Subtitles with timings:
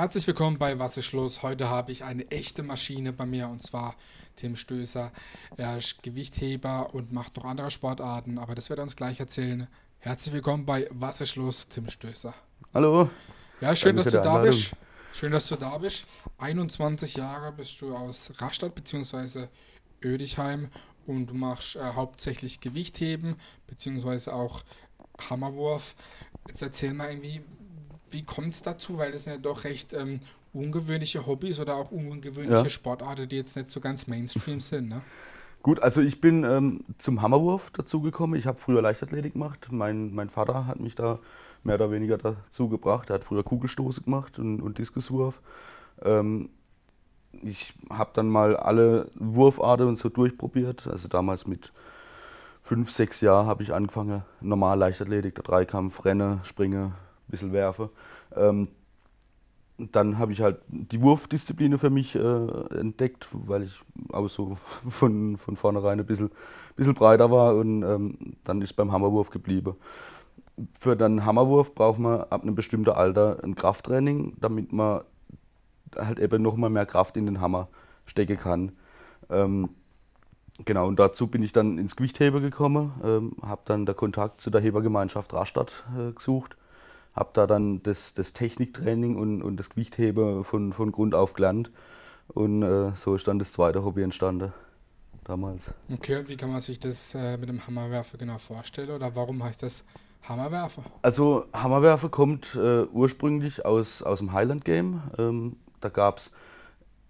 [0.00, 1.42] Herzlich willkommen bei Was ist los?
[1.42, 3.96] Heute habe ich eine echte Maschine bei mir und zwar
[4.36, 5.12] Tim Stößer.
[5.58, 9.68] Er ist Gewichtheber und macht noch andere Sportarten, aber das wird er uns gleich erzählen.
[9.98, 11.68] Herzlich willkommen bei Was ist los?
[11.68, 12.32] Tim Stößer.
[12.72, 13.10] Hallo.
[13.60, 14.72] Ja, schön, dass du da bist.
[15.12, 16.06] Schön, dass du da bist.
[16.38, 19.48] 21 Jahre bist du aus Rastatt bzw.
[20.02, 20.70] Ödichheim
[21.06, 23.36] und du machst äh, hauptsächlich Gewichtheben
[23.66, 24.30] bzw.
[24.30, 24.62] auch
[25.28, 25.94] Hammerwurf.
[26.48, 27.42] Jetzt erzähl mal irgendwie,
[28.12, 28.98] wie kommt es dazu?
[28.98, 30.20] Weil das sind ja doch recht ähm,
[30.52, 32.68] ungewöhnliche Hobbys oder auch ungewöhnliche ja.
[32.68, 34.88] Sportarten, die jetzt nicht so ganz Mainstream sind.
[34.88, 35.00] Ne?
[35.62, 38.38] Gut, also ich bin ähm, zum Hammerwurf dazugekommen.
[38.38, 39.68] Ich habe früher Leichtathletik gemacht.
[39.70, 41.18] Mein, mein Vater hat mich da
[41.64, 43.10] mehr oder weniger dazu gebracht.
[43.10, 45.40] Er hat früher Kugelstoße gemacht und, und Diskuswurf.
[46.02, 46.48] Ähm,
[47.42, 50.86] ich habe dann mal alle Wurfarten und so durchprobiert.
[50.86, 51.72] Also damals mit
[52.62, 56.92] fünf, sechs Jahren habe ich angefangen, normal Leichtathletik, der Dreikampf, Renne, Springe,
[57.30, 57.90] ein bisschen werfe.
[58.34, 58.68] Ähm,
[59.92, 62.18] dann habe ich halt die Wurfdisziplin für mich äh,
[62.78, 63.80] entdeckt, weil ich
[64.12, 64.56] auch so
[64.90, 66.30] von, von vornherein ein bisschen,
[66.76, 69.74] bisschen breiter war und ähm, dann ist beim Hammerwurf geblieben.
[70.78, 75.02] Für den Hammerwurf braucht man ab einem bestimmten Alter ein Krafttraining, damit man
[75.96, 77.68] halt eben noch mal mehr Kraft in den Hammer
[78.04, 78.72] stecken kann.
[79.30, 79.70] Ähm,
[80.64, 84.50] genau, und dazu bin ich dann ins Gewichtheben gekommen, ähm, habe dann den Kontakt zu
[84.50, 86.56] der Hebergemeinschaft Rastatt äh, gesucht,
[87.14, 91.70] habe da dann das, das Techniktraining und, und das Gewichtheben von, von Grund auf gelernt
[92.28, 94.52] und äh, so ist dann das zweite Hobby entstanden
[95.24, 95.72] damals.
[95.92, 99.42] Okay, und wie kann man sich das äh, mit dem Hammerwerfer genau vorstellen oder warum
[99.42, 99.84] heißt das
[100.28, 100.82] Hammerwerfer?
[101.02, 105.02] Also Hammerwerfer kommt äh, ursprünglich aus, aus dem Highland Game.
[105.18, 106.30] Ähm, da gab es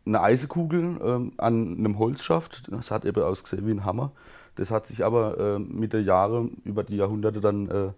[0.06, 2.68] eine Eisekugel ähm, an einem Holzschaft.
[2.70, 4.12] Das hat eben ausgesehen wie ein Hammer.
[4.56, 7.88] Das hat sich aber äh, mit den Jahren, über die Jahrhunderte dann äh,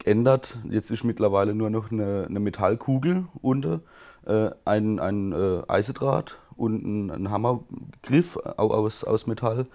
[0.00, 0.58] geändert.
[0.68, 3.80] Jetzt ist mittlerweile nur noch eine, eine Metallkugel unter,
[4.26, 9.66] äh, ein, ein äh, Eisendraht und ein, ein, Hammergriff aus, aus Metall,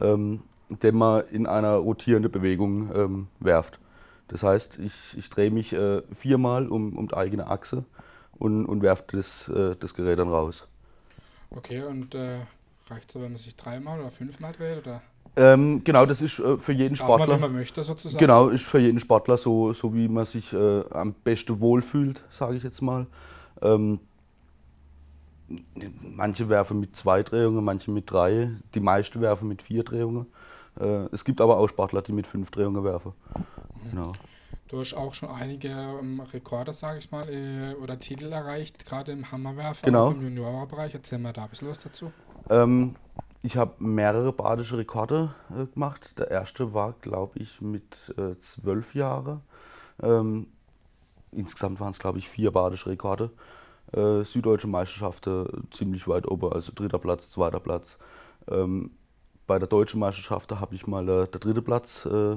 [0.00, 3.78] ähm, den man in einer rotierenden Bewegung ähm, werft.
[4.28, 7.84] Das heißt, ich, ich drehe mich äh, viermal um, um die eigene Achse
[8.38, 10.66] und, und werfe das, äh, das Gerät dann raus.
[11.50, 12.40] Okay, und äh,
[12.90, 14.78] reicht so, wenn man sich dreimal oder fünfmal dreht?
[14.78, 15.02] Oder?
[15.38, 17.26] Ähm, genau, das ist äh, für jeden Sportler.
[17.26, 18.18] Man, wenn man möchte, sozusagen.
[18.18, 22.56] Genau, ist für jeden Sportler so, so wie man sich äh, am besten wohlfühlt, sage
[22.56, 23.06] ich jetzt mal.
[23.62, 24.00] Ähm,
[26.00, 30.26] manche werfen mit zwei Drehungen, manche mit drei, die meisten werfen mit vier Drehungen.
[30.80, 33.12] Äh, es gibt aber auch Sportler, die mit fünf Drehungen werfen.
[33.36, 33.90] Mhm.
[33.90, 34.12] Genau.
[34.66, 39.12] Du hast auch schon einige ähm, Rekorde, sage ich mal, äh, oder Titel erreicht, gerade
[39.12, 40.10] im Hammerwerfer, genau.
[40.10, 40.94] im Juniorenbereich.
[40.94, 42.12] Erzähl mal da ein bisschen was dazu.
[42.50, 42.96] Ähm,
[43.42, 46.18] ich habe mehrere badische Rekorde äh, gemacht.
[46.18, 49.40] Der erste war, glaube ich, mit äh, zwölf Jahren.
[50.02, 50.48] Ähm,
[51.30, 53.30] insgesamt waren es, glaube ich, vier badische Rekorde.
[53.92, 57.98] Äh, Süddeutsche Meisterschaften ziemlich weit oben, also dritter Platz, zweiter Platz.
[58.48, 58.90] Ähm,
[59.46, 62.36] bei der deutschen Meisterschaft habe ich mal äh, der dritte Platz äh,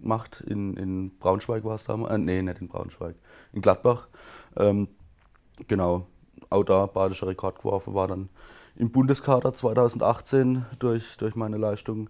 [0.00, 0.42] gemacht.
[0.46, 2.12] In, in Braunschweig war es damals.
[2.12, 3.16] Äh, nee, nicht in Braunschweig.
[3.52, 4.08] In Gladbach.
[4.56, 4.88] Ähm,
[5.66, 6.06] genau.
[6.50, 8.28] Auch da badischer Rekord geworfen, war dann
[8.76, 12.08] im Bundeskader 2018 durch, durch meine Leistung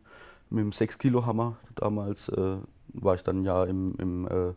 [0.51, 1.57] mit dem 6-Kilo-Hammer.
[1.75, 2.57] Damals äh,
[2.93, 4.55] war ich dann ein Jahr im, im äh,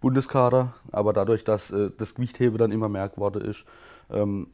[0.00, 3.64] Bundeskader, aber dadurch, dass äh, das Gewichthebe dann immer mehr geworden ist,
[4.10, 4.48] ähm,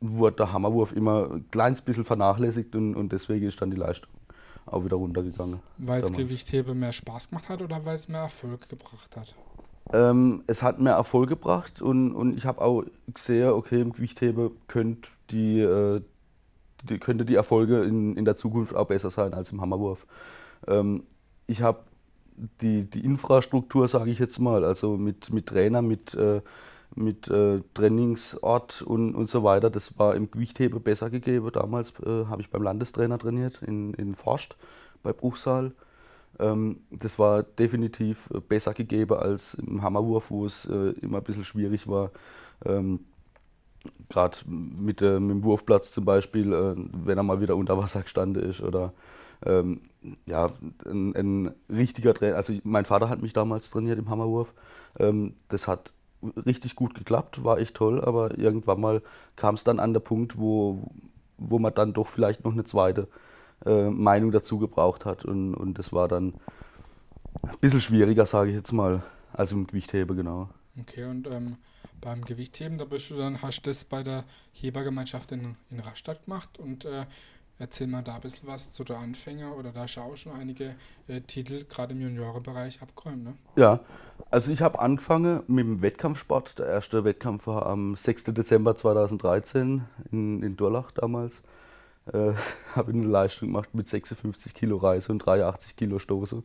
[0.00, 4.10] wurde der Hammerwurf immer ein kleines bisschen vernachlässigt und, und deswegen ist dann die Leistung
[4.66, 5.60] auch wieder runtergegangen.
[5.78, 9.34] Weil es Gewichthebe mehr Spaß gemacht hat oder weil es mehr Erfolg gebracht hat?
[9.92, 14.50] Ähm, es hat mehr Erfolg gebracht und, und ich habe auch gesehen, okay, im Gewichthebe
[14.66, 16.00] könnte die, äh,
[16.84, 20.06] die, könnte die Erfolge in, in der Zukunft auch besser sein als im Hammerwurf.
[20.66, 21.04] Ähm,
[21.46, 21.80] ich habe
[22.60, 26.42] die, die Infrastruktur, sage ich jetzt mal, also mit, mit Trainer, mit, äh,
[26.94, 31.50] mit äh, Trainingsort und, und so weiter, das war im Gewichthebe besser gegeben.
[31.52, 34.56] Damals äh, habe ich beim Landestrainer trainiert in, in Forst
[35.02, 35.72] bei Bruchsal.
[36.38, 41.44] Ähm, das war definitiv besser gegeben als im Hammerwurf, wo es äh, immer ein bisschen
[41.44, 42.10] schwierig war.
[44.08, 48.02] Gerade mit, äh, mit, dem Wurfplatz zum Beispiel, äh, wenn er mal wieder unter Wasser
[48.02, 48.92] gestanden ist oder
[49.44, 49.80] ähm,
[50.26, 50.48] ja,
[50.86, 52.36] ein, ein, richtiger Trainer.
[52.36, 54.52] Also mein Vater hat mich damals trainiert im Hammerwurf.
[54.98, 55.92] Ähm, das hat
[56.46, 59.02] richtig gut geklappt, war echt toll, aber irgendwann mal
[59.36, 60.90] kam es dann an der Punkt, wo,
[61.36, 63.08] wo man dann doch vielleicht noch eine zweite
[63.64, 65.24] äh, Meinung dazu gebraucht hat.
[65.24, 66.34] Und, und das war dann
[67.42, 69.02] ein bisschen schwieriger, sage ich jetzt mal,
[69.32, 70.48] als im Gewichthebe, genau.
[70.80, 71.56] Okay, und ähm,
[72.00, 76.24] beim Gewichtheben, da bist du dann, hast du das bei der Hebergemeinschaft in, in Rastatt
[76.24, 77.06] gemacht und äh,
[77.58, 80.74] Erzähl mal da ein bisschen was zu der Anfänger oder da schau schon einige
[81.08, 83.34] äh, Titel gerade im Juniorenbereich abgeräumt, ne?
[83.56, 83.80] Ja,
[84.30, 86.58] also ich habe angefangen mit dem Wettkampfsport.
[86.58, 88.24] Der erste Wettkampf war am 6.
[88.24, 91.42] Dezember 2013 in, in Durlach damals.
[92.12, 92.34] Äh,
[92.74, 96.42] habe eine Leistung gemacht mit 56 Kilo Reise und 83 Kilo Stoße.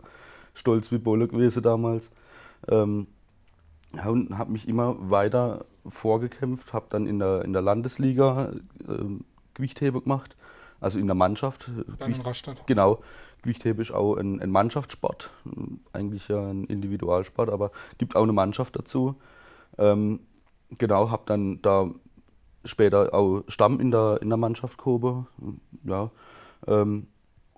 [0.53, 2.09] Stolz wie Bolle gewesen damals.
[2.69, 3.07] Ähm,
[3.93, 8.51] und habe mich immer weiter vorgekämpft, habe dann in der, in der Landesliga
[8.88, 9.05] äh,
[9.53, 10.35] Gewichthebe gemacht,
[10.79, 11.69] also in der Mannschaft.
[11.99, 12.65] Dann in Rastatt.
[12.67, 13.01] Genau,
[13.41, 15.31] Gewichthebe ist auch ein, ein Mannschaftssport,
[15.93, 19.15] eigentlich ja ein Individualsport, aber gibt auch eine Mannschaft dazu.
[19.77, 20.19] Ähm,
[20.77, 21.89] genau, habe dann da
[22.63, 25.27] später auch Stamm in der, in der Mannschaft gehoben.
[25.83, 26.11] Ja,
[26.67, 27.07] ähm,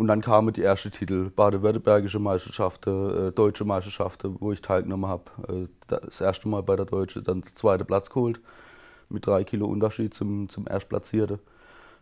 [0.04, 5.24] und dann kamen die ersten Titel, Baden-Württembergische Meisterschaften, äh, Deutsche Meisterschaften, wo ich teilgenommen habe.
[5.48, 8.42] Äh, das erste Mal bei der Deutsche, dann der zweite Platz geholt,
[9.08, 11.40] mit drei Kilo Unterschied zum, zum Erstplatzierten.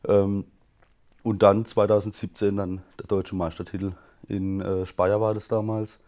[0.08, 0.46] Ähm,
[1.22, 3.92] und dann 2017 dann der Deutsche Meistertitel.
[4.28, 6.00] In äh, Speyer war das damals.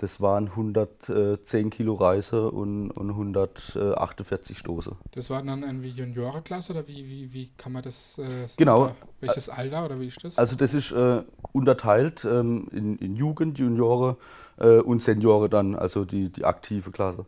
[0.00, 4.96] Das waren 110 Kilo Reise und, und 148 Stoße.
[5.10, 8.94] Das war dann irgendwie Juniorenklasse oder wie, wie, wie kann man das äh, Genau.
[9.20, 10.38] Welches Alter oder wie ist das?
[10.38, 14.16] Also das ist äh, unterteilt ähm, in, in, Jugend, Juniore
[14.58, 17.26] äh, und Seniore dann, also die, die aktive Klasse.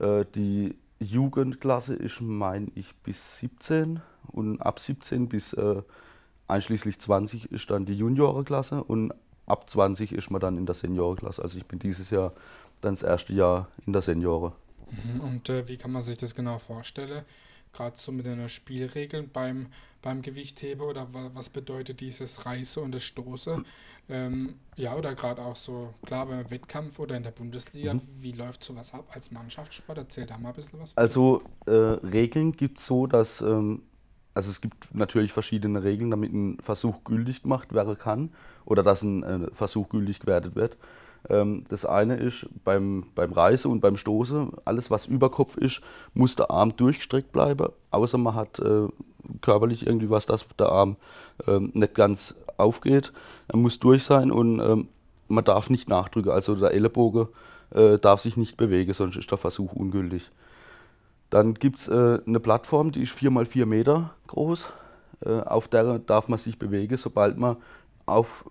[0.00, 4.00] Äh, die Jugendklasse ist, meine ich, bis 17
[4.32, 5.82] und ab 17 bis äh,
[6.48, 9.12] einschließlich 20 ist dann die Juniorenklasse und
[9.48, 11.42] ab 20 ist man dann in der Seniorenklasse.
[11.42, 12.32] Also ich bin dieses Jahr
[12.80, 14.52] dann das erste Jahr in der Seniore.
[14.90, 15.20] Mhm.
[15.24, 17.24] Und äh, wie kann man sich das genau vorstellen?
[17.72, 19.66] Gerade so mit den Spielregeln beim,
[20.00, 23.62] beim Gewichtheben oder was bedeutet dieses Reiße und das Stoße?
[24.08, 28.00] Ähm, ja, oder gerade auch so, klar, beim Wettkampf oder in der Bundesliga, mhm.
[28.20, 29.98] wie läuft sowas ab als Mannschaftssport?
[29.98, 30.96] Erzähl da mal ein bisschen was.
[30.96, 33.82] Also äh, Regeln gibt es so, dass ähm,
[34.38, 38.30] also es gibt natürlich verschiedene Regeln, damit ein Versuch gültig gemacht werden kann
[38.64, 40.76] oder dass ein äh, Versuch gültig gewertet wird.
[41.28, 45.80] Ähm, das eine ist beim, beim Reise und beim Stoße, alles was über Kopf ist,
[46.14, 48.86] muss der Arm durchgestreckt bleiben, außer man hat äh,
[49.40, 50.94] körperlich irgendwie was, dass der Arm
[51.48, 53.12] ähm, nicht ganz aufgeht.
[53.48, 54.86] Er muss durch sein und ähm,
[55.26, 57.26] man darf nicht nachdrücken, also der Ellenbogen
[57.74, 60.30] äh, darf sich nicht bewegen, sonst ist der Versuch ungültig.
[61.30, 64.72] Dann gibt es äh, eine Plattform, die ist 4 x 4 Meter groß.
[65.24, 67.56] Äh, auf der darf man sich bewegen, sobald man
[68.06, 68.44] auf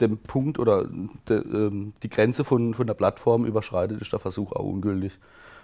[0.00, 0.86] dem Punkt oder
[1.28, 5.18] de, ähm, die Grenze von, von der Plattform überschreitet, ist der Versuch auch ungültig.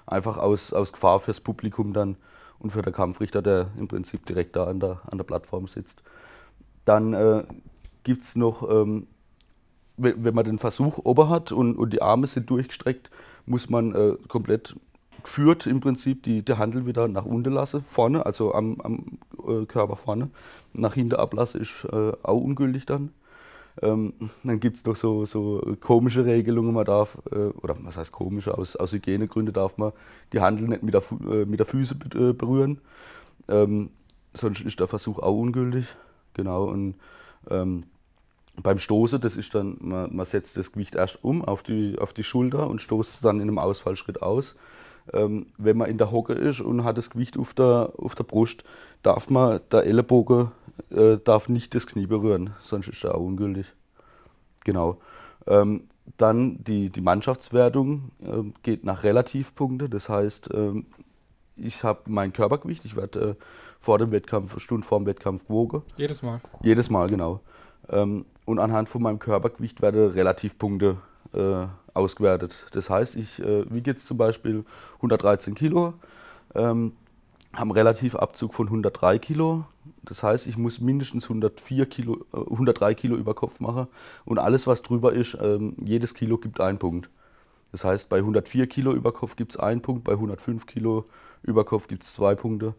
[0.06, 2.16] Einfach aus, aus Gefahr fürs Publikum dann
[2.58, 6.02] und für den Kampfrichter, der im Prinzip direkt da an der, an der Plattform sitzt.
[6.84, 7.44] Dann äh,
[8.02, 9.06] gibt es noch, ähm,
[9.96, 13.10] wenn man den Versuch ober hat und, und die Arme sind durchgestreckt,
[13.46, 14.74] muss man äh, komplett
[15.22, 19.04] geführt im Prinzip die, die Handel wieder nach unten lasse, vorne, also am, am
[19.46, 20.30] äh, Körper vorne.
[20.72, 23.10] Nach hinten ablasse ist äh, auch ungültig dann.
[23.80, 24.12] Ähm,
[24.42, 28.56] dann gibt es noch so, so komische Regelungen, man darf, äh, oder was heißt komische,
[28.56, 29.92] aus, aus Hygienegründen darf man
[30.32, 32.80] die Handel nicht mit der, äh, mit der Füße äh, berühren.
[33.48, 33.90] Ähm,
[34.34, 35.86] sonst ist der Versuch auch ungültig.
[36.34, 36.94] Genau, und
[37.50, 37.84] ähm,
[38.62, 42.12] beim Stoßen, das ist dann, man, man, setzt das Gewicht erst um auf die, auf
[42.12, 44.56] die Schulter und stoßt es dann in einem Ausfallschritt aus
[45.12, 48.24] ähm, wenn man in der Hocke ist und hat das Gewicht auf der, auf der
[48.24, 48.64] Brust,
[49.02, 50.52] darf man, der Ellenbogen
[50.90, 53.72] äh, darf nicht das Knie berühren, sonst ist er auch ungültig.
[54.64, 54.98] Genau.
[55.46, 55.84] Ähm,
[56.16, 60.82] dann die, die Mannschaftswertung äh, geht nach Relativpunkte, das heißt, äh,
[61.56, 63.34] ich habe mein Körpergewicht, ich werde äh,
[63.80, 65.82] vor dem Wettkampf, Stunden vor dem Wettkampf gewogen.
[65.96, 66.40] Jedes Mal?
[66.62, 67.40] Jedes Mal, genau.
[67.88, 70.98] Ähm, und anhand von meinem Körpergewicht werde Relativpunkte
[71.32, 72.66] äh, ausgewertet.
[72.72, 74.64] Das heißt, ich äh, wiege jetzt zum Beispiel
[74.96, 75.94] 113 Kilo,
[76.54, 76.92] ähm,
[77.52, 79.64] habe einen Relativabzug von 103 Kilo.
[80.02, 83.88] Das heißt, ich muss mindestens 104 Kilo, äh, 103 Kilo über Kopf machen
[84.24, 87.10] und alles, was drüber ist, ähm, jedes Kilo gibt einen Punkt.
[87.72, 91.04] Das heißt, bei 104 Kilo über Kopf gibt es einen Punkt, bei 105 Kilo
[91.42, 92.74] über Kopf gibt es zwei Punkte.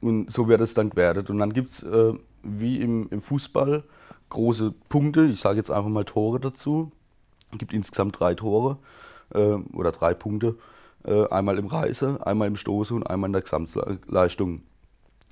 [0.00, 1.30] Und so wird es dann gewertet.
[1.30, 3.84] Und dann gibt es, äh, wie im, im Fußball,
[4.30, 6.92] große Punkte, ich sage jetzt einfach mal Tore dazu.
[7.52, 8.78] Gibt insgesamt drei Tore
[9.34, 10.56] äh, oder drei Punkte.
[11.04, 14.62] Äh, einmal im Reise, einmal im Stoße und einmal in der Gesamtleistung.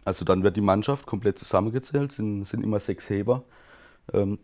[0.05, 3.43] Also dann wird die Mannschaft komplett zusammengezählt, sind, sind immer sechs Heber.
[4.13, 4.39] Ähm,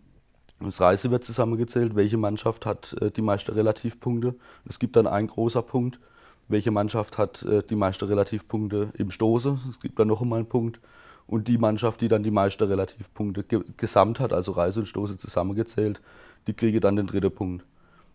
[0.59, 4.35] das Reise wird zusammengezählt, welche Mannschaft hat äh, die meisten Relativpunkte.
[4.69, 6.01] Es gibt dann einen großer Punkt,
[6.49, 9.59] welche Mannschaft hat äh, die meisten Relativpunkte im Stoße.
[9.71, 10.81] Es gibt dann noch einmal einen Punkt.
[11.27, 15.17] Und die Mannschaft, die dann die meisten Relativpunkte ge gesamt hat, also Reise und Stoße
[15.17, 16.01] zusammengezählt,
[16.47, 17.65] die kriege dann den dritten Punkt.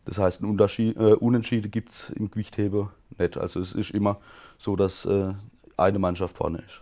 [0.05, 3.37] Das heißt, Unterschied, äh, Unentschiede gibt es im Gewichthebe nicht.
[3.37, 4.19] Also es ist immer
[4.57, 5.33] so, dass äh,
[5.75, 6.81] eine Mannschaft vorne ist.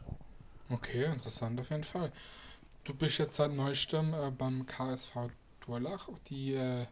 [0.70, 2.12] Okay, interessant auf jeden Fall.
[2.84, 5.30] du bist jetzt seit neuestem äh, beim KSV
[5.66, 6.10] Durlach.
[6.30, 6.86] Die, äh,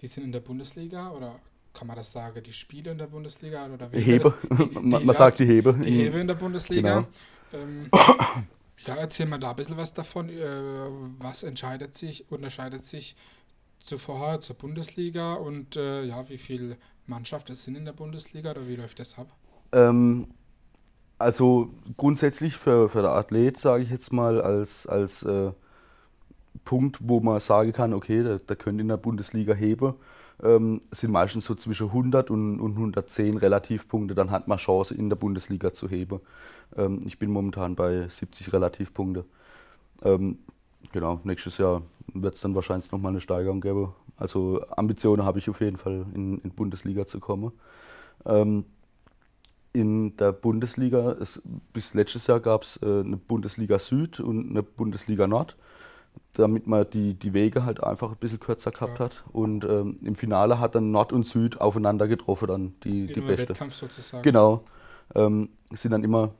[0.00, 1.36] die sind in der Bundesliga oder
[1.72, 4.34] kann man das sagen, die Spiele in der Bundesliga oder Hebe.
[4.50, 5.74] Die, die, man, sagt die Hebe.
[5.74, 7.06] Die Hebe in der Bundesliga.
[7.52, 7.64] Genau.
[7.64, 7.90] Ähm,
[8.86, 10.28] ja, erzähl mal da ein bisschen was davon.
[10.28, 10.40] Äh,
[11.18, 13.16] was entscheidet sich, unterscheidet sich
[13.78, 16.76] zuvor zur Bundesliga und äh, ja, wie viele
[17.06, 19.28] Mannschaften sind in der Bundesliga oder wie läuft das ab?
[19.72, 20.28] Ähm,
[21.18, 25.52] also grundsätzlich für, für den Athlet, sage ich jetzt mal, als, als äh,
[26.64, 29.94] Punkt, wo man sagen kann, okay, der, der könnte in der Bundesliga heben,
[30.42, 34.14] ähm, sind meistens so zwischen 100 und, und 110 Relativpunkte.
[34.14, 36.20] Dann hat man Chance, in der Bundesliga zu heben.
[36.76, 39.24] Ähm, ich bin momentan bei 70 Relativpunkte.
[40.02, 40.38] Ähm,
[40.92, 43.94] genau, nächstes Jahr wird es dann wahrscheinlich nochmal eine Steigerung geben.
[44.16, 47.52] Also Ambitionen habe ich auf jeden Fall, in, in Bundesliga zu kommen.
[48.24, 48.64] Ähm,
[49.72, 51.42] in der Bundesliga, es,
[51.74, 55.56] bis letztes Jahr gab es äh, eine Bundesliga Süd und eine Bundesliga Nord,
[56.32, 59.06] damit man die, die Wege halt einfach ein bisschen kürzer gehabt ja.
[59.06, 59.24] hat.
[59.32, 63.50] Und ähm, im Finale hat dann Nord und Süd aufeinander getroffen, dann die, die beste.
[63.50, 64.22] Wettkampf sozusagen.
[64.22, 64.64] Genau.
[65.14, 66.30] Ähm, es sind dann immer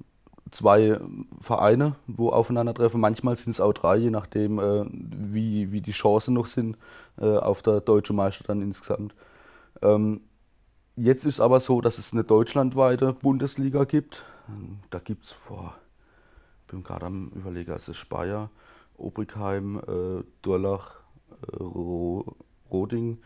[0.51, 1.01] zwei
[1.41, 3.01] Vereine, wo aufeinandertreffen.
[3.01, 6.77] Manchmal sind es auch drei, je nachdem, äh, wie, wie die Chancen noch sind
[7.19, 9.15] äh, auf der deutschen Meister dann insgesamt.
[9.83, 10.21] Ähm,
[10.97, 14.25] Jetzt ist aber so, dass es eine deutschlandweite Bundesliga gibt.
[14.89, 18.49] Da gibt es, ich bin gerade am Überlegen, es ist Speyer,
[18.99, 21.01] Obrigheim, äh, Durlach,
[21.53, 21.63] äh,
[22.71, 23.19] Roding,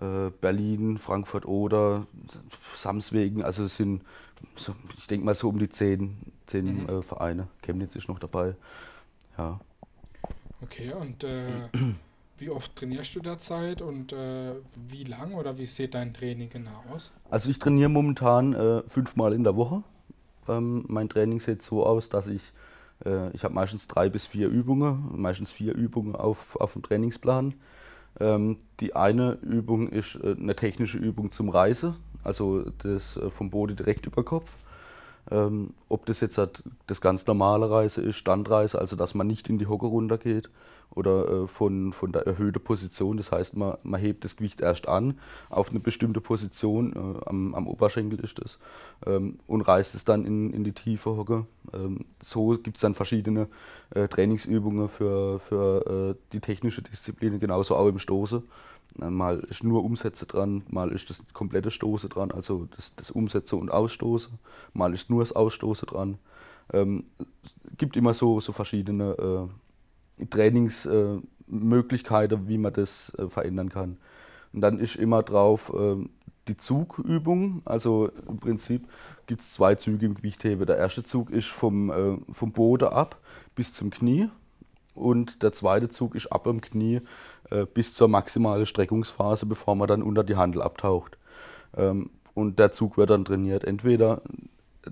[0.00, 2.06] äh, Berlin, Frankfurt-Oder,
[2.74, 3.42] Samswegen.
[3.42, 4.02] Also es sind,
[4.56, 6.88] so, ich denke mal, so um die zehn, zehn mhm.
[6.88, 7.48] Äh, Vereine.
[7.62, 8.54] Chemnitz ist noch dabei.
[9.36, 9.60] Ja.
[10.62, 11.46] Okay, und äh,
[12.38, 16.82] wie oft trainierst du derzeit und äh, wie lang oder wie sieht dein Training genau
[16.92, 17.12] aus?
[17.30, 19.82] Also ich trainiere momentan fünfmal in der Woche.
[20.48, 22.52] Ähm, mein Training sieht so aus, dass ich,
[23.04, 27.54] äh, ich habe meistens drei bis vier Übungen, meistens vier Übungen auf, auf dem Trainingsplan.
[28.20, 33.50] Ähm, die eine Übung ist äh, eine technische Übung zum Reise, also das äh, vom
[33.50, 34.56] Boden direkt über Kopf.
[35.30, 39.48] Ähm, ob das jetzt halt das ganz normale Reise ist, Standreise, also dass man nicht
[39.48, 40.48] in die Hocke runtergeht
[40.90, 43.16] oder äh, von, von der erhöhten Position.
[43.18, 45.18] Das heißt, man, man hebt das Gewicht erst an
[45.50, 48.58] auf eine bestimmte Position, äh, am, am Oberschenkel ist das,
[49.06, 51.46] ähm, und reißt es dann in, in die tiefe Hocke.
[51.74, 53.48] Ähm, so gibt es dann verschiedene
[53.90, 58.42] äh, Trainingsübungen für, für äh, die technische Disziplin, genauso auch im Stoße.
[59.00, 63.10] Äh, mal ist nur Umsätze dran, mal ist das komplette Stoße dran, also das, das
[63.10, 64.30] Umsätze und Ausstoße,
[64.72, 66.18] mal ist nur das Ausstoße dran.
[66.72, 67.04] Ähm,
[67.76, 69.48] gibt immer so, so verschiedene
[70.20, 73.96] äh, Trainingsmöglichkeiten, äh, wie man das äh, verändern kann.
[74.52, 75.96] Und dann ist immer drauf äh,
[76.48, 77.62] die Zugübung.
[77.64, 78.88] Also im Prinzip
[79.26, 80.66] gibt es zwei Züge im Gewichtheben.
[80.66, 83.18] Der erste Zug ist vom, äh, vom Boden ab
[83.54, 84.28] bis zum Knie
[84.98, 87.00] und der zweite Zug ist ab am Knie
[87.50, 91.16] äh, bis zur maximalen Streckungsphase, bevor man dann unter die Handel abtaucht.
[91.76, 93.64] Ähm, und der Zug wird dann trainiert.
[93.64, 94.22] Entweder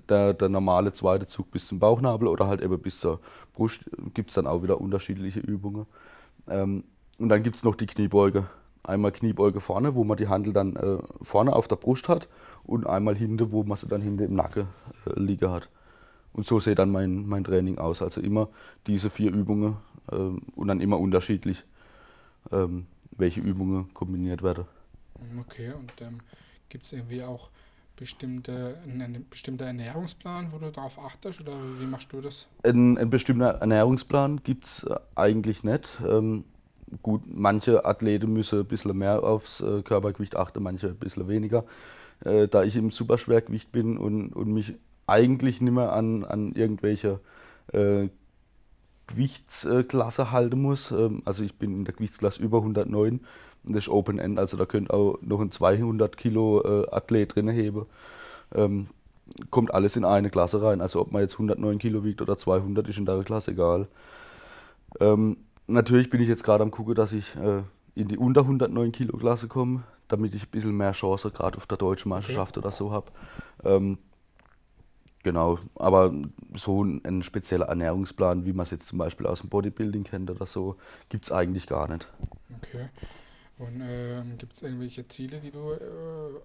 [0.09, 3.19] der, der normale zweite Zug bis zum Bauchnabel oder halt eben bis zur
[3.53, 5.85] Brust gibt es dann auch wieder unterschiedliche Übungen.
[6.49, 6.83] Ähm,
[7.19, 8.47] und dann gibt es noch die Kniebeuge.
[8.83, 12.27] Einmal Kniebeuge vorne, wo man die Handel dann äh, vorne auf der Brust hat
[12.63, 14.67] und einmal hinten, wo man sie dann hinten im Nacken
[15.05, 15.69] äh, liegen hat.
[16.37, 18.01] Und so sieht dann mein, mein Training aus.
[18.03, 18.47] Also immer
[18.85, 19.77] diese vier Übungen
[20.11, 21.63] ähm, und dann immer unterschiedlich,
[22.51, 22.85] ähm,
[23.17, 24.65] welche Übungen kombiniert werden.
[25.39, 26.19] Okay, und ähm,
[26.69, 27.49] gibt es irgendwie auch
[27.95, 32.47] bestimmte, einen bestimmter Ernährungsplan, wo du darauf achtest oder wie machst du das?
[32.63, 35.99] Ein, ein bestimmter Ernährungsplan gibt es äh, eigentlich nicht.
[36.07, 36.43] Ähm,
[37.01, 41.65] gut, manche Athleten müssen ein bisschen mehr aufs äh, Körpergewicht achten, manche ein bisschen weniger.
[42.23, 44.75] Äh, da ich im Superschwergewicht bin und, und mich
[45.07, 47.19] eigentlich nicht mehr an, an irgendwelche
[47.73, 48.09] äh,
[49.07, 50.91] Gewichtsklasse halten muss.
[50.91, 53.21] Ähm, also ich bin in der Gewichtsklasse über 109
[53.63, 57.35] und das ist Open End, also da könnte auch noch ein 200 Kilo äh, Athlet
[57.35, 57.85] drin heben.
[58.53, 58.87] Ähm,
[59.49, 60.81] kommt alles in eine Klasse rein.
[60.81, 63.87] Also ob man jetzt 109 Kilo wiegt oder 200, ist in der Klasse egal.
[64.99, 65.37] Ähm,
[65.67, 67.63] natürlich bin ich jetzt gerade am gucken, dass ich äh,
[67.95, 71.67] in die unter 109 Kilo Klasse komme, damit ich ein bisschen mehr Chance gerade auf
[71.67, 72.65] der deutschen Meisterschaft okay.
[72.65, 73.11] oder so habe.
[73.63, 73.97] Ähm,
[75.23, 76.13] Genau, aber
[76.55, 80.45] so ein, spezieller Ernährungsplan, wie man es jetzt zum Beispiel aus dem Bodybuilding kennt oder
[80.45, 80.77] so,
[81.09, 82.07] gibt es eigentlich gar nicht.
[82.57, 82.89] Okay.
[83.57, 86.39] Und äh, gibt es irgendwelche Ziele, die du äh,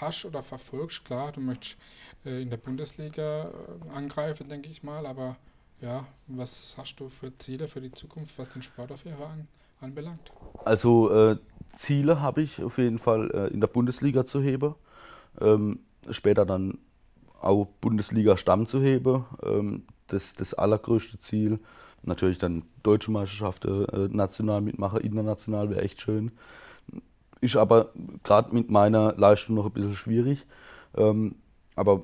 [0.00, 1.04] hast oder verfolgst?
[1.04, 1.76] Klar, du möchtest
[2.24, 5.36] äh, in der Bundesliga äh, angreifen, denke ich mal, aber
[5.82, 9.48] ja, was hast du für Ziele für die Zukunft, was den Sportaufhörer an,
[9.82, 10.32] anbelangt?
[10.64, 11.36] Also äh,
[11.74, 14.74] Ziele habe ich auf jeden Fall äh, in der Bundesliga zu heben.
[15.40, 16.78] Ähm, später dann
[17.44, 19.24] auch Bundesliga Stamm zu heben.
[19.44, 21.58] Ähm, das, das allergrößte Ziel.
[22.02, 26.32] natürlich dann deutsche Meisterschaften äh, national mitmachen, international wäre echt schön.
[27.40, 27.90] Ist aber
[28.22, 30.46] gerade mit meiner Leistung noch ein bisschen schwierig.
[30.96, 31.36] Ähm,
[31.76, 32.02] aber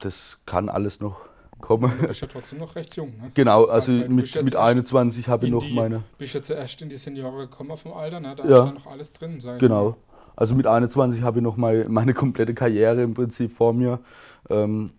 [0.00, 1.20] das kann alles noch
[1.60, 1.92] kommen.
[2.00, 3.08] Du bist ja trotzdem noch recht jung.
[3.20, 3.30] Ne?
[3.34, 6.02] Genau, also mit, mit 21 habe ich noch die, meine.
[6.18, 8.36] Bist jetzt erst in die Senioren gekommen vom Alter, ne?
[8.36, 8.58] da Ja.
[8.58, 9.38] ist dann noch alles drin.
[9.38, 9.96] Ich Genau.
[10.38, 10.42] Mal.
[10.42, 14.00] Also mit 21 habe ich noch meine, meine komplette Karriere im Prinzip vor mir.
[14.48, 14.90] Ähm,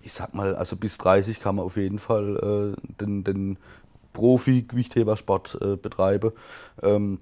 [0.00, 3.58] ich sag mal, also bis 30 kann man auf jeden Fall äh, den, den
[4.12, 6.32] Profi-Gewichthebersport äh, betreiben.
[6.82, 7.18] Ähm,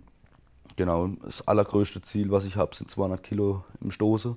[0.77, 4.37] genau, das allergrößte Ziel, was ich habe, sind 200 Kilo im Stoße.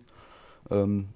[0.71, 1.09] Ähm,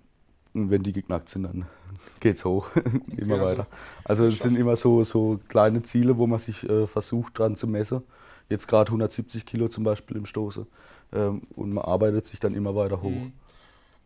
[0.53, 1.65] und wenn die geknackt sind, dann
[2.20, 2.70] geht's hoch,
[3.17, 3.67] immer also weiter.
[4.06, 7.67] Also es sind immer so, so kleine Ziele, wo man sich äh, versucht dran zu
[7.67, 8.03] messen.
[8.50, 10.66] Jetzt gerade 170 Kilo zum Beispiel im Stoße.
[11.13, 13.10] Ähm, und man arbeitet sich dann immer weiter hoch.
[13.10, 13.34] Mhm.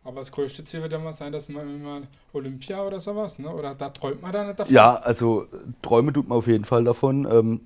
[0.04, 3.48] Aber das größte Ziel wird ja mal sein, dass man immer Olympia oder sowas, ne?
[3.48, 4.74] Oder da träumt man da nicht davon?
[4.74, 5.46] Ja, also
[5.80, 7.26] Träume tut man auf jeden Fall davon.
[7.30, 7.60] Ähm,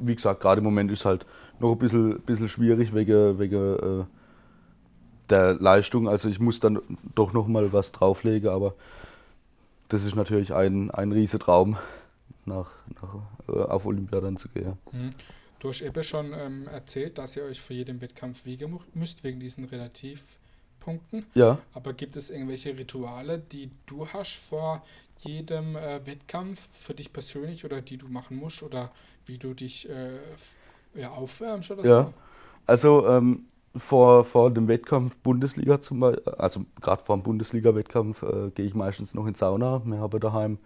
[0.00, 1.26] wie gesagt, gerade im Moment ist halt
[1.58, 4.04] noch ein bisschen, bisschen schwierig wegen, wegen äh,
[5.28, 6.08] der Leistung.
[6.08, 6.80] Also ich muss dann
[7.14, 8.74] doch noch mal was drauflegen, aber
[9.88, 11.76] das ist natürlich ein, ein riese Traum,
[12.46, 13.14] nach, nach,
[13.48, 14.78] äh, auf Olympia dann zu gehen.
[14.92, 15.10] Mhm.
[15.58, 19.40] Du hast eben schon ähm, erzählt, dass ihr euch für jeden Wettkampf wiegen müsst, wegen
[19.40, 21.26] diesen Relativpunkten.
[21.34, 24.84] Ja, Aber gibt es irgendwelche Rituale, die du hast vor
[25.18, 28.92] jedem äh, Wettkampf für dich persönlich oder die du machen musst oder
[29.24, 30.18] wie du dich äh,
[30.94, 32.04] ja, aufwärmst oder Ja.
[32.04, 32.14] so?
[32.66, 38.50] Also ähm, vor, vor dem Wettkampf Bundesliga zum Beispiel, also gerade vor dem Bundesliga-Wettkampf äh,
[38.54, 39.82] gehe ich meistens noch in Sauna.
[39.84, 40.58] Wir haben daheim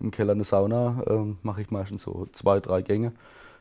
[0.00, 3.12] im Keller eine Sauna, ähm, mache ich meistens so zwei, drei Gänge.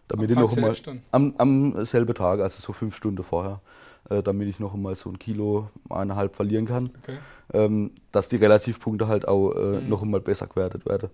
[0.07, 1.01] Damit Am ich noch dann?
[1.11, 3.61] am, am selben Tag, also so fünf Stunden vorher,
[4.09, 6.91] äh, damit ich noch einmal so ein Kilo, eineinhalb verlieren kann.
[7.03, 7.17] Okay.
[7.53, 9.89] Ähm, dass die Relativpunkte halt auch äh, Mhm.
[9.89, 11.09] noch einmal besser gewertet werden.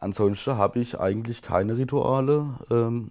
[0.00, 3.10] Ansonsten habe ich eigentlich keine Rituale ähm,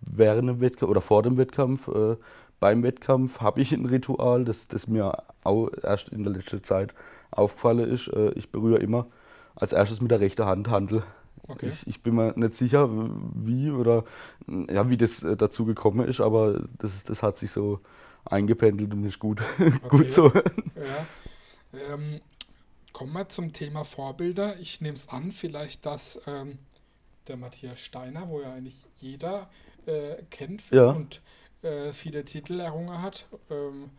[0.00, 1.88] während dem Wettkampf oder vor dem Wettkampf.
[1.88, 2.16] Äh,
[2.60, 5.12] beim Wettkampf habe ich ein Ritual, das, das mir
[5.44, 6.92] auch erst in der letzten Zeit
[7.30, 8.08] aufgefallen ist.
[8.08, 9.06] Äh, ich berühre immer
[9.56, 11.02] als erstes mit der rechten Hand Handel.
[11.48, 11.66] Okay.
[11.68, 14.04] Ich, ich bin mir nicht sicher, wie oder
[14.46, 17.80] ja, wie das äh, dazu gekommen ist, aber das, das hat sich so
[18.24, 19.88] eingependelt und ist gut, Okay.
[19.88, 20.32] gut so.
[20.32, 21.06] Ja.
[21.92, 22.20] Ähm,
[22.92, 24.58] kommen wir zum Thema Vorbilder.
[24.58, 26.58] Ich nehme es an, vielleicht, dass ähm,
[27.28, 29.48] der Matthias Steiner, wo ja eigentlich jeder
[29.86, 30.90] äh, kennt Ja.
[30.90, 31.20] und
[31.62, 33.26] äh, viele Titel errungen hat.
[33.50, 33.90] Ähm,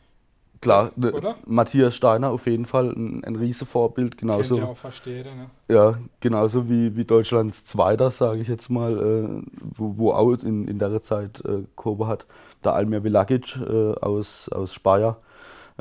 [0.62, 1.36] Klar, ne, Oder?
[1.46, 5.36] Matthias Steiner auf jeden Fall ein, ein riese Vorbild, kennt genauso, ja auch fast jeder,
[5.36, 5.50] ne?
[5.68, 9.42] ja, genauso wie, wie Deutschlands Zweiter, sage ich jetzt mal, äh,
[9.76, 12.26] wo, wo auch in, in der Zeit äh, Kobe hat,
[12.64, 15.18] der Almir Vilagic äh, aus, aus Speyer.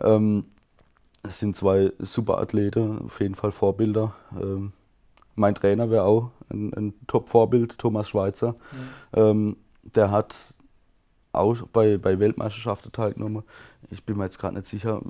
[0.02, 0.44] Ähm,
[1.22, 4.14] es sind zwei super Athleten, auf jeden Fall Vorbilder.
[4.40, 4.72] Ähm,
[5.34, 8.52] mein Trainer wäre auch ein, ein Top-Vorbild, Thomas Schweitzer.
[8.52, 8.56] Mhm.
[9.14, 10.34] Ähm, der hat
[11.36, 13.42] auch bei, bei Weltmeisterschaften teilgenommen.
[13.90, 15.00] Ich bin mir jetzt gerade nicht sicher.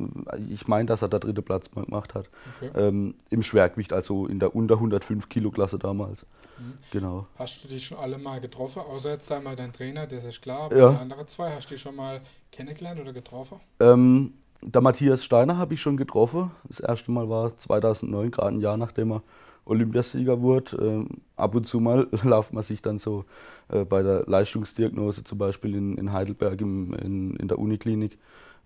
[0.50, 2.28] Ich meine, dass er da dritte Platz mal gemacht hat.
[2.60, 2.70] Okay.
[2.76, 6.26] Ähm, Im Schwergewicht, also in der unter 105 Kilo Klasse damals.
[6.58, 6.74] Mhm.
[6.90, 7.26] Genau.
[7.38, 8.82] Hast du die schon alle mal getroffen?
[8.82, 10.62] Außer jetzt einmal dein Trainer, das ist klar.
[10.62, 10.90] Aber Ja.
[10.90, 12.20] die anderen zwei, hast du die schon mal
[12.52, 13.60] kennengelernt oder getroffen?
[13.80, 16.50] Ähm, der Matthias Steiner habe ich schon getroffen.
[16.64, 19.22] Das erste Mal war 2009, gerade ein Jahr nachdem er
[19.66, 20.76] Olympiasieger wurde.
[20.80, 23.24] Ähm, ab und zu mal lauft man sich dann so
[23.68, 28.18] äh, bei der Leistungsdiagnose, zum Beispiel in, in Heidelberg im, in, in der Uniklinik,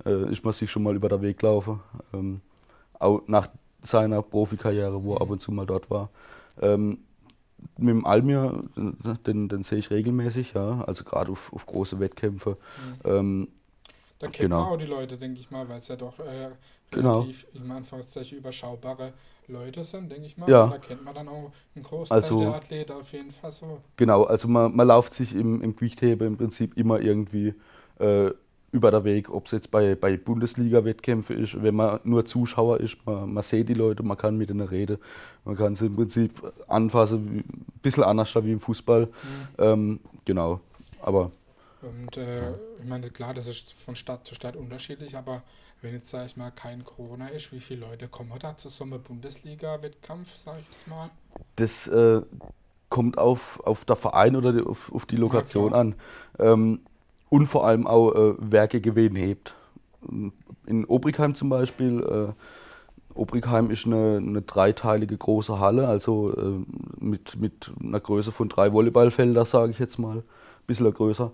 [0.05, 1.81] äh, ist man sich schon mal über den Weg gelaufen.
[2.15, 2.41] Ähm,
[2.99, 3.49] auch nach
[3.83, 6.11] seiner Profikarriere, wo er ab und zu mal dort war.
[6.61, 6.99] Ähm,
[7.77, 8.63] mit dem Almir,
[9.27, 12.57] den, den sehe ich regelmäßig, ja, also gerade auf, auf große Wettkämpfe.
[13.05, 13.11] Mhm.
[13.11, 13.49] Ähm,
[14.21, 14.61] Da kennt Genau.
[14.65, 16.51] man auch die Leute, denke ich mal, weil es ja doch äh,
[16.93, 17.15] Genau.
[17.21, 19.13] relativ, in Anführungszeichen, überschaubare
[19.49, 20.49] Leute sind, denke ich mal.
[20.49, 20.65] Ja.
[20.65, 23.81] Und Da kennt man dann auch einen Großteil Also- der Athleten auf jeden Fall so.
[23.97, 27.55] Genau, also man, man läuft sich im, im Gewichtheben im Prinzip immer irgendwie
[27.99, 28.31] äh,
[28.73, 32.99] über der Weg, ob es jetzt bei, bei Bundesliga-Wettkämpfen ist, wenn man nur Zuschauer ist,
[33.07, 34.99] man, man sieht die Leute, man kann mit ihnen reden,
[35.45, 39.07] man kann sie im Prinzip anfassen, wie- ein bisschen anders wie im Fußball.
[39.07, 39.11] Mhm.
[39.59, 40.61] Ähm, genau,
[41.03, 41.31] aber
[41.83, 45.43] Und äh, ich meine, klar, das ist von Stadt zu Stadt unterschiedlich, aber
[45.83, 48.85] wenn jetzt, sage ich mal, kein Corona ist, wie viele Leute kommen da zu so
[48.85, 51.11] einem Bundesliga-Wettkampf, sage ich jetzt mal?
[51.57, 52.23] das äh,
[52.89, 55.81] kommt auf, auf der Verein oder die, auf, auf die Lokation klar.
[55.81, 55.95] an.
[56.39, 56.81] Ähm,
[57.29, 59.55] und vor allem auch, äh, wer gegen wen hebt.
[60.67, 62.33] In Obrigheim zum Beispiel, äh,
[63.15, 68.73] Obrigheim ist eine, eine dreiteilige große Halle, also äh, mit, mit einer Größe von drei
[68.73, 70.25] Volleyballfelder, sage ich jetzt mal, ein
[70.67, 71.31] bisschen größer.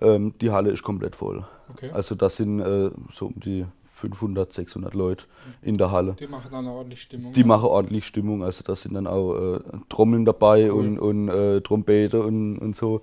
[0.00, 1.44] Ähm, die Halle ist komplett voll.
[1.72, 1.90] Okay.
[1.92, 5.26] Also das sind äh, so um die 500, 600 Leute
[5.62, 6.16] in der Halle.
[6.18, 7.32] Die machen dann ordentlich Stimmung.
[7.32, 10.98] Die machen ordentlich Stimmung, also da sind dann auch äh, Trommeln dabei Cool.
[10.98, 13.02] und, und äh, Trompete und, und so.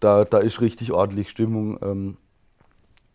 [0.00, 1.78] Da, da ist richtig ordentlich Stimmung.
[1.82, 2.16] Ähm,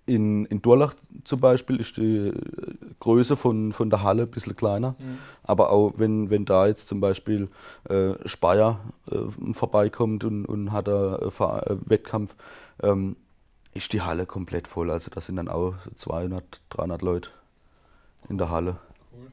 [0.06, 2.32] in, in Durlach zum Beispiel ist die
[3.00, 4.96] Größe von, von der Halle ein bisschen kleiner.
[5.00, 5.18] Mhm.
[5.44, 7.50] Aber auch wenn, wenn da jetzt zum Beispiel
[7.90, 8.80] äh, Speyer
[9.12, 12.36] äh, vorbeikommt und, und hat äh, äh, Wettkampf,
[12.84, 13.16] ähm,
[13.74, 14.92] ist die Halle komplett voll.
[14.92, 17.30] Also da sind dann auch so 200, 300 Leute
[18.30, 18.78] in der Halle.
[19.14, 19.32] Cool.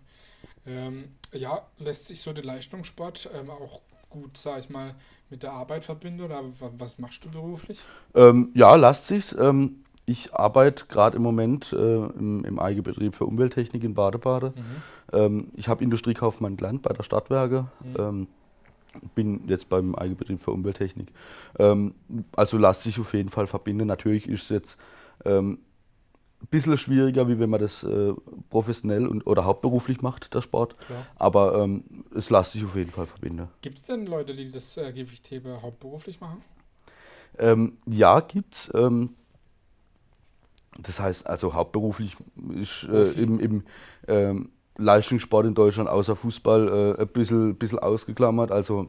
[0.66, 3.80] Ähm, ja, lässt sich so der Leistungssport ähm, auch
[4.10, 4.94] gut, sag ich mal,
[5.30, 7.80] mit der Arbeit verbinden oder wa- was machst du beruflich?
[8.14, 9.34] Ähm, ja, lasst sich's.
[9.38, 9.81] Ähm,
[10.12, 14.52] ich arbeite gerade im Moment äh, im, im Eigenbetrieb für Umwelttechnik in Badebade.
[15.12, 17.66] Ähm, ich habe Industriekaufmann gelernt bei der Stadtwerke.
[17.98, 18.28] Ähm,
[19.14, 21.12] bin jetzt beim Eigenbetrieb für Umwelttechnik.
[21.58, 21.94] Ähm,
[22.36, 23.86] also lasst sich auf jeden Fall verbinden.
[23.86, 24.80] Natürlich ist es jetzt
[25.24, 25.58] ähm,
[26.42, 28.12] ein bisschen schwieriger, wie wenn man das äh,
[28.50, 30.76] professionell und, oder hauptberuflich macht, der Sport.
[30.78, 31.06] Klar.
[31.16, 33.48] Aber ähm, es lässt sich auf jeden Fall verbinden.
[33.62, 36.42] Gibt es denn Leute, die das äh, Gewichthebe hauptberuflich machen?
[37.38, 38.70] Ähm, ja, gibt's.
[38.74, 39.14] Ähm,
[40.78, 42.16] das heißt, also hauptberuflich
[42.54, 43.62] ist äh, im, im
[44.08, 48.50] ähm, Leistungssport in Deutschland außer Fußball äh, ein bisschen, bisschen ausgeklammert.
[48.50, 48.88] Also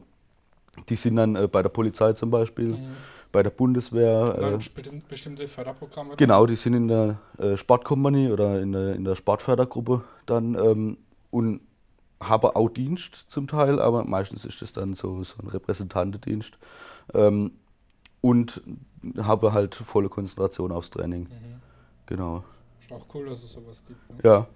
[0.88, 2.96] die sind dann äh, bei der Polizei zum Beispiel, Mhm.
[3.32, 4.34] bei der Bundeswehr.
[4.38, 6.16] Oder Äh, besti- bestimmte Förderprogramme?
[6.16, 10.96] genau, die sind in der äh, Sportkompanie oder in der, in der Sportfördergruppe dann ähm,
[11.30, 11.60] und
[12.22, 16.56] haben auch Dienst zum Teil, aber meistens ist das dann so, so ein Repräsentantendienst.
[17.12, 17.52] Ähm,
[18.22, 18.62] und
[19.18, 21.24] habe halt volle Konzentration aufs Training.
[21.24, 21.60] Mhm.
[22.06, 22.44] Genau.
[22.80, 24.10] Ist auch cool, dass es sowas gibt.
[24.10, 24.18] Ne?
[24.22, 24.46] Ja.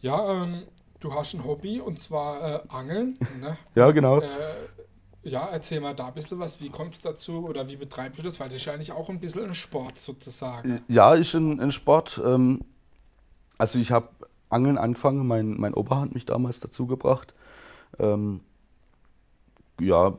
[0.00, 0.64] Ja, ähm,
[1.00, 3.18] du hast ein Hobby und zwar äh, Angeln.
[3.40, 3.56] Ne?
[3.74, 4.20] Ja, genau.
[4.20, 4.28] Äh,
[5.22, 6.60] ja, erzähl mal da ein bisschen was.
[6.60, 8.38] Wie kommt es dazu oder wie betreibst du das?
[8.38, 10.82] Weil das ist ja eigentlich auch ein bisschen ein Sport sozusagen.
[10.88, 12.20] Ja, ist ein, ein Sport.
[12.22, 12.60] Ähm,
[13.56, 14.10] also ich habe
[14.50, 17.34] Angeln angefangen, mein, mein Opa hat mich damals dazu gebracht.
[17.98, 18.40] Ähm,
[19.80, 20.14] ja,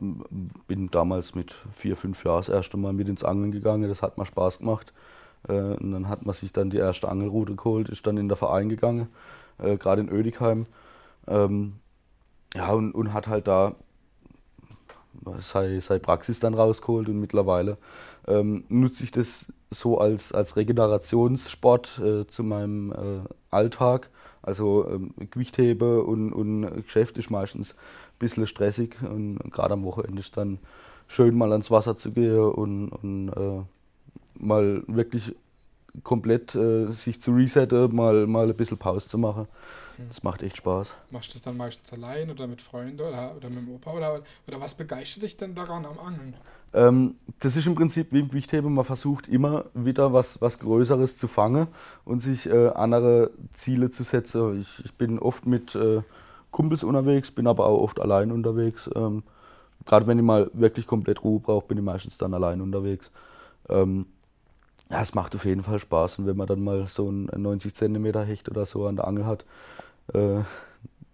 [0.67, 3.87] bin damals mit vier, fünf Jahren das erste Mal mit ins Angeln gegangen.
[3.87, 4.93] Das hat mir Spaß gemacht.
[5.47, 8.37] Äh, und dann hat man sich dann die erste Angelrute geholt, ist dann in der
[8.37, 9.07] Verein gegangen,
[9.57, 10.65] äh, gerade in Oedikheim.
[11.27, 11.73] Ähm,
[12.53, 13.75] ja, und, und hat halt da
[15.39, 17.77] sei, sei Praxis dann rausgeholt und mittlerweile
[18.27, 24.09] ähm, nutze ich das so als, als Regenerationssport äh, zu meinem äh, Alltag.
[24.41, 30.19] Also ähm, Gewichthebe und, und Geschäft ist meistens ein bisschen stressig und gerade am Wochenende
[30.19, 30.59] ist dann
[31.07, 33.63] schön mal ans Wasser zu gehen und, und äh,
[34.37, 35.35] mal wirklich
[36.03, 39.47] komplett äh, sich zu resetten, mal, mal ein bisschen Pause zu machen.
[40.09, 40.93] Das macht echt Spaß.
[41.09, 43.91] Machst du das dann meistens allein oder mit Freunden oder, oder mit dem Opa?
[43.91, 46.35] Oder, oder was begeistert dich denn daran am Angeln?
[46.73, 51.15] Ähm, das ist im Prinzip wie im Gewichtheben, man versucht immer wieder was, was Größeres
[51.15, 51.67] zu fangen
[52.03, 54.59] und sich äh, andere Ziele zu setzen.
[54.59, 56.01] Ich, ich bin oft mit äh,
[56.51, 58.89] Kumpels unterwegs, bin aber auch oft allein unterwegs.
[58.95, 59.23] Ähm,
[59.85, 63.11] Gerade wenn ich mal wirklich komplett Ruhe brauche, bin ich meistens dann allein unterwegs.
[63.69, 64.07] Ähm,
[64.89, 67.73] ja, es macht auf jeden Fall Spaß und wenn man dann mal so einen 90
[67.73, 69.45] cm Hecht oder so an der Angel hat,
[70.13, 70.41] äh,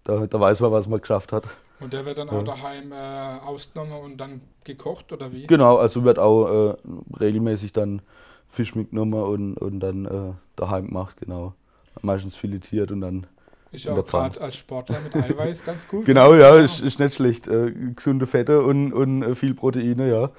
[0.03, 1.47] da, da weiß man, was man geschafft hat.
[1.79, 5.47] Und der wird dann auch daheim äh, ausgenommen und dann gekocht oder wie?
[5.47, 6.75] Genau, also wird auch äh,
[7.19, 8.01] regelmäßig dann
[8.49, 11.53] Fisch mitgenommen und, und dann äh, daheim gemacht, genau.
[12.01, 13.27] Meistens filetiert und dann.
[13.71, 16.05] Ist ja auch gerade als Sportler mit Eiweiß ganz gut.
[16.05, 17.47] Genau, ja, ist, ist nicht schlecht.
[17.47, 20.29] Äh, gesunde Fette und, und äh, viel Proteine, ja.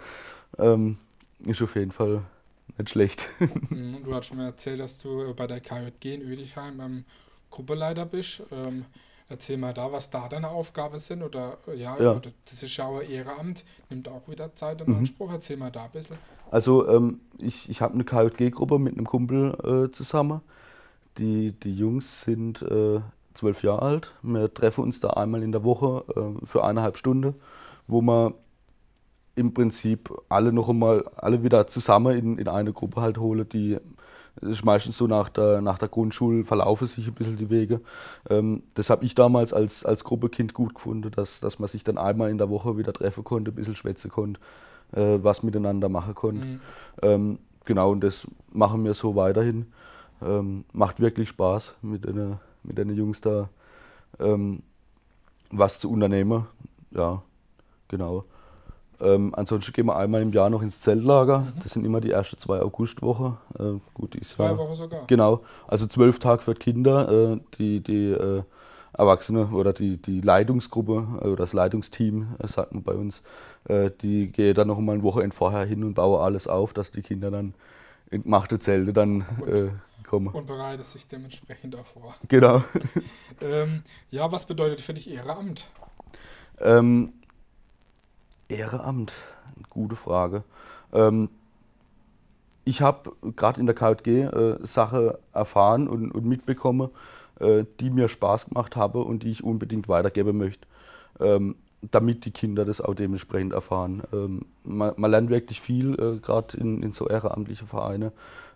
[0.59, 0.99] Ähm,
[1.47, 2.23] ist auf jeden Fall
[2.79, 3.29] nicht schlecht.
[3.71, 7.05] Mhm, Du hast schon mal erzählt, dass du äh, bei der KJG in Ödigheim ähm,
[7.51, 8.43] Gruppeleiter bist.
[8.51, 8.85] Ähm,
[9.29, 11.23] erzähl mal da, was da deine Aufgaben sind.
[11.23, 12.13] Oder äh, ja, Ja.
[12.13, 14.99] Oder, das ist ja auch Ehrenamt, nimmt auch wieder Zeit in Mhm.
[14.99, 15.33] Anspruch.
[15.33, 16.17] Erzähl mal da ein bisschen.
[16.51, 20.43] Also ähm, ich, ich habe eine KJG-Gruppe mit einem Kumpel äh, zusammen.
[21.19, 23.01] Die, die Jungs sind äh,
[23.35, 24.15] zwölf Jahre alt.
[24.23, 27.35] Wir treffen uns da einmal in der Woche äh, für eineinhalb Stunden,
[27.87, 28.35] wo wir
[29.35, 33.79] im Prinzip alle noch einmal, alle wieder zusammen in, in eine Gruppe halt holen, die
[34.41, 37.81] ist meistens so nach der, nach der Grundschule verlaufen sich ein bisschen die Wege.
[38.31, 41.99] Ähm, das habe ich damals als, als Gruppekind gut gefunden, dass, dass man sich dann
[41.99, 44.41] einmal in der Woche wieder treffen konnte, ein bisschen schwätzen konnte,
[44.93, 46.47] äh, was miteinander machen konnte.
[46.47, 46.61] Mhm.
[47.03, 49.67] Ähm, genau, und das machen wir so weiterhin.
[50.23, 53.51] Ähm, macht wirklich Spaß, mit den, mit Jungs da
[54.19, 54.63] ähm,
[55.51, 56.47] was zu unternehmen.
[56.93, 57.23] Ja,
[57.89, 58.25] genau.
[59.03, 61.53] Ähm, ansonsten gehen wir einmal im Jahr noch ins Zeltlager.
[61.63, 63.37] Das sind immer die ersten zwei Augustwoche.
[63.59, 65.07] Äh, gut, ist Zwei ja- Wochen sogar.
[65.07, 67.33] Genau, also zwölf Tage für die Kinder.
[67.33, 68.43] Äh, die die äh,
[68.95, 73.23] Erwachsene oder die, die Leitungsgruppe oder das Leitungsteam, äh, sagt man bei uns,
[73.65, 76.91] äh, die geht dann noch mal ein Wochenende vorher hin und baue alles auf, dass
[76.91, 77.55] die Kinder dann
[78.11, 79.71] in gemachte Zelte dann äh,
[80.07, 80.29] kommen.
[80.29, 82.15] Und bereitet sich dementsprechend auch vor.
[82.29, 82.63] Genau.
[83.41, 85.65] ähm, ja, was bedeutet für dich Ehrenamt?
[86.61, 87.15] Ähm,
[88.49, 89.13] Ehrenamt,
[89.71, 90.45] gute Frage.
[90.93, 91.29] Ähm,
[92.65, 96.91] ich habe gerade in der KJG äh, Sache erfahren und, und mitbekommen,
[97.41, 100.67] äh, die mir Spaß gemacht haben und die ich unbedingt weitergeben möchte,
[101.19, 101.57] ähm,
[101.91, 104.03] damit die Kinder das auch dementsprechend erfahren.
[104.13, 108.13] Ähm, man, man, lernt wirklich viel, äh, gerade in, in, so ehrenamtliche Vereine.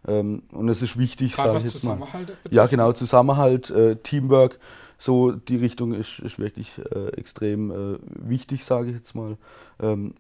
[0.07, 2.37] Ähm, und es ist wichtig, ich jetzt Zusammenhalt mal.
[2.51, 4.61] Ja, genau, Zusammenhalt, äh, Teamwork,
[4.98, 9.37] so die Richtung ist, ist wirklich äh, extrem äh, wichtig, sage ich jetzt mal.
[9.80, 10.14] Ähm,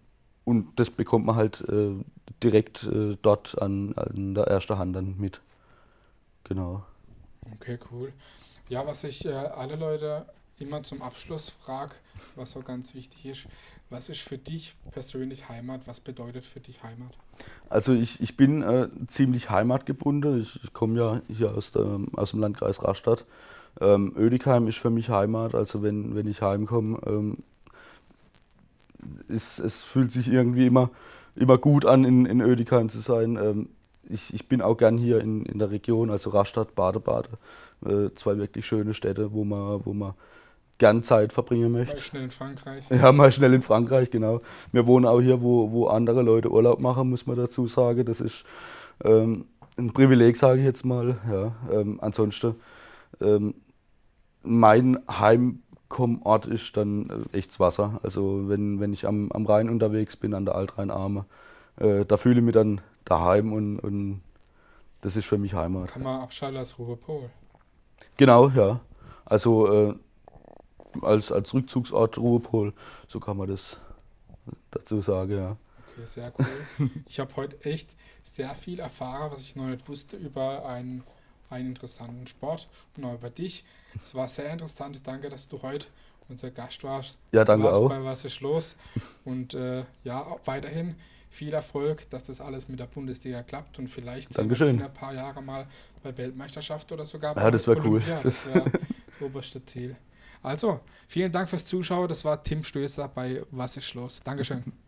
[0.44, 1.94] und das bekommt man halt äh,
[2.42, 2.88] direkt
[3.22, 5.40] dort an, an der ersten Hand dann mit.
[6.44, 6.84] Genau.
[7.54, 8.12] Okay, cool.
[8.68, 10.26] Ja, was ich äh, alle Leute
[10.58, 11.92] immer zum Abschluss frage,
[12.34, 13.46] was so ganz wichtig ist,
[13.90, 15.82] was ist für dich persönlich Heimat?
[15.86, 17.12] Was bedeutet für dich Heimat?
[17.68, 20.40] Also ich, ich bin äh, ziemlich heimatgebunden.
[20.40, 23.24] Ich, ich komme ja hier aus, der, aus dem Landkreis Rastatt.
[23.80, 25.54] Ähm, Ödigheim ist für mich Heimat.
[25.54, 27.38] Also wenn, wenn ich heimkomme, ähm,
[29.28, 30.90] ist, es fühlt sich irgendwie immer,
[31.34, 33.36] immer gut an, in, in Ödigheim zu sein.
[33.36, 33.68] Ähm,
[34.08, 37.28] ich, ich bin auch gern hier in, in der Region, also Rastatt, Bade-Bade.
[37.84, 40.14] Äh, zwei wirklich schöne Städte, wo man, wo man
[40.78, 41.94] gern Zeit verbringen möchte.
[41.94, 42.84] Mal schnell in Frankreich.
[42.90, 44.40] Ja, mal schnell in Frankreich, genau.
[44.72, 48.04] Wir wohnen auch hier, wo, wo andere Leute Urlaub machen, muss man dazu sagen.
[48.04, 48.44] Das ist
[49.04, 51.16] ähm, ein Privileg, sage ich jetzt mal.
[51.30, 52.54] Ja, ähm, ansonsten,
[53.20, 53.54] ähm,
[54.46, 58.00] mein Heimkommort ist dann äh, echtes Wasser.
[58.02, 61.24] Also wenn, wenn ich am, am Rhein unterwegs bin, an der Altrheinarme,
[61.76, 64.22] äh, da fühle ich mich dann daheim und, und
[65.00, 65.92] das ist für mich Heimat.
[65.92, 67.30] Kann man abschalten als Ruhrpol.
[68.16, 68.80] Genau, ja.
[69.24, 69.94] Also äh,
[71.02, 72.72] als, als Rückzugsort Ruhepol,
[73.08, 73.78] so kann man das
[74.70, 75.56] dazu sagen, ja.
[75.96, 76.90] Okay, sehr cool.
[77.06, 81.04] ich habe heute echt sehr viel erfahren, was ich noch nicht wusste über einen,
[81.50, 83.64] einen interessanten Sport und auch über dich.
[83.94, 85.00] Es war sehr interessant.
[85.04, 85.86] Danke, dass du heute
[86.28, 87.18] unser Gast warst.
[87.32, 87.88] Ja, danke auch.
[87.88, 88.76] Bei Was ist los?
[89.24, 90.96] Und äh, ja, weiterhin
[91.30, 94.94] viel Erfolg, dass das alles mit der Bundesliga klappt und vielleicht sehen wir in ein
[94.94, 95.66] paar Jahre mal
[96.02, 98.02] bei Weltmeisterschaft oder sogar bei Ja, das wäre cool.
[98.22, 99.96] Das wäre das oberste Ziel.
[100.42, 102.08] Also, vielen Dank fürs Zuschauen.
[102.08, 104.20] Das war Tim Stößer bei Was ist los?
[104.22, 104.72] Dankeschön.